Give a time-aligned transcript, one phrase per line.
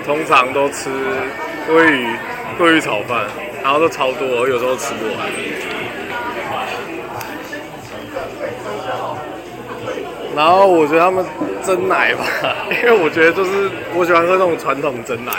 [0.00, 0.90] 通常都吃
[1.68, 2.08] 鲑鱼
[2.58, 3.26] 鲑鱼炒饭，
[3.62, 5.16] 然后都超多，我有时候吃不完。
[10.36, 11.24] 然后我觉得他们
[11.64, 12.24] 蒸奶吧，
[12.70, 15.32] 因为我觉得就是我喜欢喝那种传统蒸奶，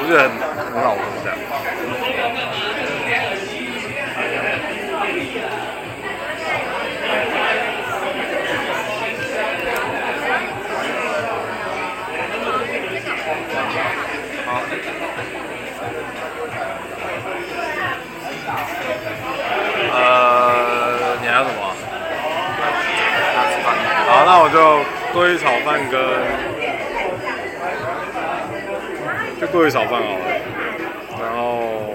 [0.00, 0.30] 我觉得很
[0.74, 1.38] 很好喝这样。
[25.38, 26.00] 炒饭跟
[29.40, 30.24] 就鲑鱼炒饭好了，
[31.18, 31.94] 然后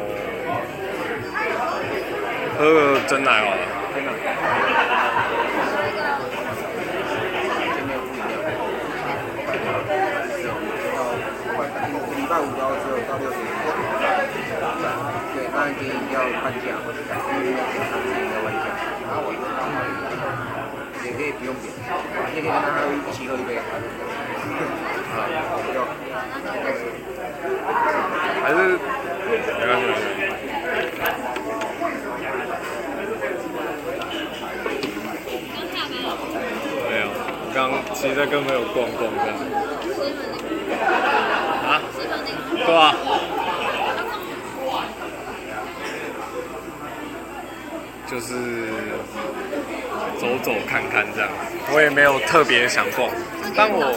[2.58, 3.58] 喝个真奶好了。
[12.16, 13.39] 礼拜五到只有到六点。
[15.36, 15.80] 对，那你
[16.11, 18.33] 要半价或者改，因为他自己的。
[21.16, 21.71] 可以不用点，
[22.31, 22.59] 你也可以跟他
[22.91, 23.58] 一起喝一杯。
[23.58, 23.61] 啊，
[25.73, 25.77] 就
[28.44, 28.55] 还是
[29.25, 29.83] 没关系，没关系。
[36.89, 37.03] 没有，
[37.41, 37.57] 我刚
[37.94, 39.33] 其实在跟朋友逛逛这样。
[41.66, 41.81] 啊？
[42.66, 42.94] 对啊。
[48.07, 48.35] 就是
[50.19, 51.30] 走走看看这样，
[51.73, 53.09] 我也没有特别想逛，
[53.55, 53.94] 但我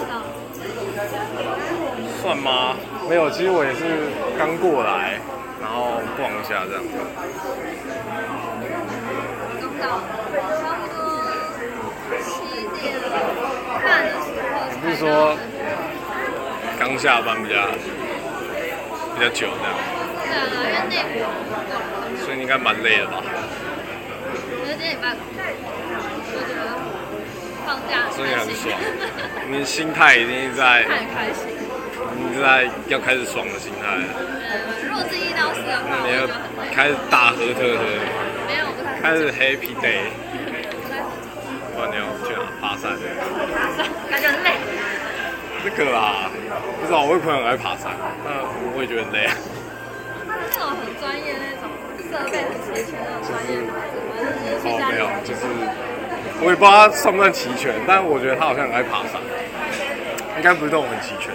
[2.23, 2.77] 算吗？
[3.09, 5.19] 没有，其实我也是刚过来，
[5.61, 6.83] 然后逛一下这样。
[14.71, 15.37] 你不是说
[16.79, 17.57] 刚下班比较
[19.15, 19.75] 比较久这样？
[20.23, 21.25] 对啊，因为内
[22.25, 23.23] 所以你应该蛮累的吧？
[24.61, 25.38] 我觉得今天礼拜五，我觉得
[28.15, 28.75] 所以很爽
[29.51, 31.49] 你心态已经在，很开心。
[32.19, 36.27] 你是在要开始爽的心态了，嗯，如果是一到四的话，我你要。
[36.75, 37.83] 开始大喝特喝，
[38.47, 41.03] 没有，不太开始 happy day，不太
[41.75, 42.93] 不然你要去哪爬山？
[44.11, 44.53] 感觉很累。
[45.65, 46.31] 这个啦，
[46.81, 47.91] 不知道，我有朋友很爱爬山，
[48.23, 48.31] 那
[48.77, 49.35] 我也觉得很累啊。
[50.29, 51.67] 他是那种很专业那种
[51.99, 53.59] 设备很齐全的专业
[54.63, 55.43] 哦，没有，就是
[56.41, 59.21] 我也不知道他算不算齐全，但我觉得他好像很爱爬山，
[60.37, 61.35] 应该不是那种很齐全。